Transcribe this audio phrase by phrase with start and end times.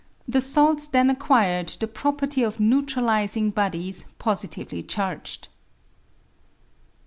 [0.27, 5.47] The sahs then acquired the property of neutrahsing bodies positively charged.